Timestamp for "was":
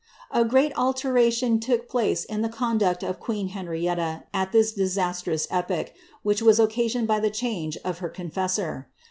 6.41-6.59